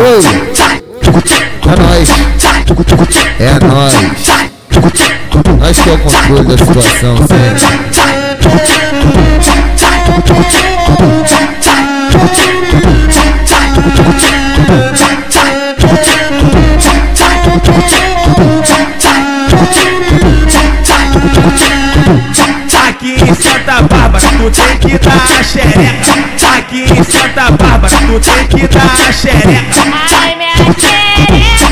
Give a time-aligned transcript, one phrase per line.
[0.00, 0.06] Oi,
[1.68, 2.08] é nóis,
[3.38, 3.94] é nóis.
[5.58, 7.90] Nós que é o controle da situação, sempre.
[22.88, 26.59] Aqui em Santa Bárbara tu tem que dar a xereca.
[28.18, 29.82] Tu tem que dar a xereca.
[30.20, 31.70] Ai, minha xereca,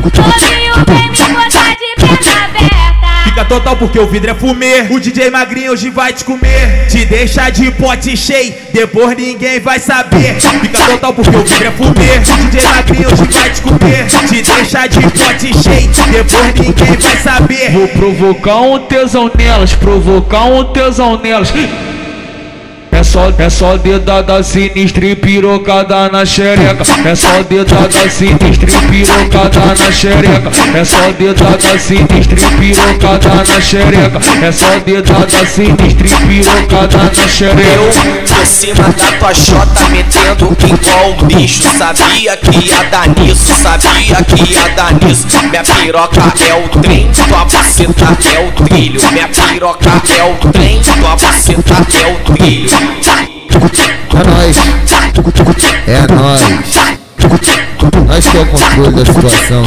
[0.00, 2.84] novinho vem me botar de perna aberta.
[3.24, 4.86] Fica total porque o vidro é fumê.
[4.90, 6.86] O DJ magrinho hoje vai te comer.
[6.88, 10.36] Te deixa de pote cheio, depois ninguém vai saber.
[10.40, 12.18] Fica total porque o vidro é fumê.
[12.18, 14.06] O DJ magrinho hoje vai te comer.
[14.06, 17.70] Te deixa de pote cheio, depois ninguém vai saber.
[17.72, 21.52] Vou provocar um tesão nelas, provocar um tesão nelas.
[23.04, 26.82] É só, é só dedada sinistra e pirocada na xereca.
[27.04, 30.50] É só dedada sinistra e pirocada na xereca.
[30.74, 34.18] É só dedada sinistra e pirocada na xereca.
[34.42, 37.74] É só dedada sinistra e pirocada na xereca.
[37.74, 43.54] Eu por cima da tua chota metendo igual um bicho Sabia que ia dar nisso,
[43.56, 49.00] sabia que ia dar nisso Minha piroca é o trem, tua buceta é o trilho
[49.12, 52.93] Minha piroca é o trem, tua buceta é o trilho
[54.14, 54.56] É nóis,
[55.86, 56.42] é nóis.
[58.06, 59.64] Nós que é o controle da situação.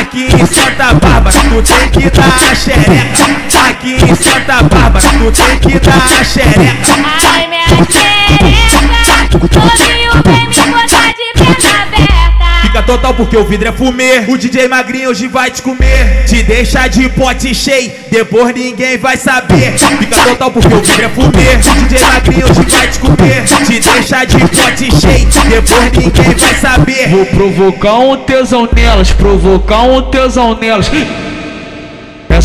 [0.00, 3.67] Aqui em Santa Bárbara tu tem que dar a xereca.
[3.88, 6.92] Aqui em Santa Bárbara tu tem que dar a xereca.
[7.32, 12.60] Ai, minha xereca, novinho vem me botar de perna aberta.
[12.60, 14.24] Fica total porque o vidro é fumê.
[14.28, 16.26] O DJ magrinho hoje vai te comer.
[16.26, 19.78] Te deixa de pote cheio, depois ninguém vai saber.
[19.78, 21.56] Fica total porque o vidro é fumê.
[21.56, 23.44] O DJ magrinho hoje vai te comer.
[23.64, 27.08] Te deixa de pote cheio, depois ninguém vai saber.
[27.08, 30.90] Vou provocar um tesão nelas, provocar um tesão nelas.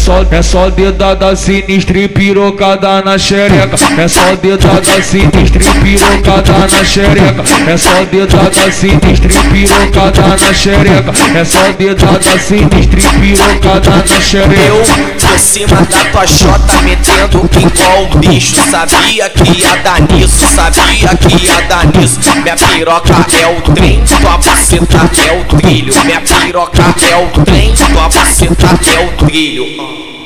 [0.03, 3.77] Só, é só dedada sinistra e pirocada na xereca.
[3.97, 7.43] É só dedada sinistra e pirocada na xereca.
[7.65, 11.13] É só dedada sinistra e pirocada na xereca.
[11.33, 14.61] É só dedada sinistra e pirocada na xereca.
[14.61, 20.45] Eu por cima da tua chota metendo igual um bicho Sabia que ia dar nisso,
[20.53, 25.93] sabia que ia dar nisso Minha piroca é o trem, tua buceta é o trilho
[26.03, 30.22] Minha piroca é o trem, tua buceta é o trilho be